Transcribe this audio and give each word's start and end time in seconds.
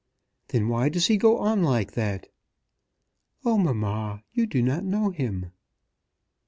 "Then 0.47 0.67
why 0.67 0.89
does 0.89 1.05
he 1.05 1.15
go 1.17 1.37
on 1.37 1.61
like 1.61 1.91
that?" 1.91 2.27
"Oh, 3.45 3.59
mamma, 3.59 4.23
you 4.33 4.47
do 4.47 4.63
not 4.63 4.83
know 4.83 5.11
him." 5.11 5.51